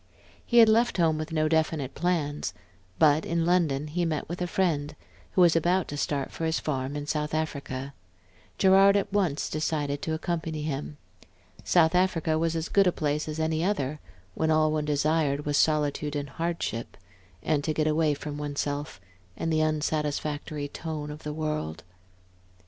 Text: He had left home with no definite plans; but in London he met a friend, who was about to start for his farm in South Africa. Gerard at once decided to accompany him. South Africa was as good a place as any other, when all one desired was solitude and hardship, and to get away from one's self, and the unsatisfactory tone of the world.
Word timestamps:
He 0.43 0.57
had 0.57 0.67
left 0.67 0.97
home 0.97 1.19
with 1.19 1.31
no 1.31 1.47
definite 1.47 1.93
plans; 1.93 2.55
but 2.97 3.23
in 3.23 3.45
London 3.45 3.85
he 3.85 4.03
met 4.03 4.25
a 4.29 4.47
friend, 4.47 4.95
who 5.33 5.41
was 5.41 5.55
about 5.55 5.87
to 5.89 5.95
start 5.95 6.31
for 6.31 6.43
his 6.45 6.59
farm 6.59 6.95
in 6.95 7.05
South 7.05 7.35
Africa. 7.35 7.93
Gerard 8.57 8.97
at 8.97 9.13
once 9.13 9.47
decided 9.47 10.01
to 10.01 10.15
accompany 10.15 10.63
him. 10.63 10.97
South 11.63 11.93
Africa 11.93 12.39
was 12.39 12.55
as 12.55 12.67
good 12.67 12.87
a 12.87 12.91
place 12.91 13.27
as 13.27 13.39
any 13.39 13.63
other, 13.63 13.99
when 14.33 14.49
all 14.49 14.71
one 14.71 14.85
desired 14.85 15.45
was 15.45 15.55
solitude 15.55 16.15
and 16.15 16.29
hardship, 16.31 16.97
and 17.43 17.63
to 17.63 17.71
get 17.71 17.85
away 17.85 18.15
from 18.15 18.39
one's 18.39 18.61
self, 18.61 18.99
and 19.37 19.53
the 19.53 19.61
unsatisfactory 19.61 20.67
tone 20.67 21.11
of 21.11 21.21
the 21.21 21.31
world. 21.31 21.83